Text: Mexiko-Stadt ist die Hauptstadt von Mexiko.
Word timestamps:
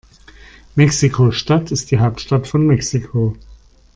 Mexiko-Stadt 0.75 1.69
ist 1.69 1.91
die 1.91 1.99
Hauptstadt 1.99 2.47
von 2.47 2.65
Mexiko. 2.65 3.35